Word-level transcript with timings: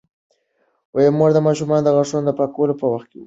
مور 1.17 1.29
د 1.35 1.39
ماشومانو 1.47 1.85
د 1.85 1.89
غاښونو 1.95 2.25
د 2.27 2.31
پاکولو 2.39 2.79
په 2.81 2.85
وخت 2.93 3.07
پوهیږي. 3.11 3.19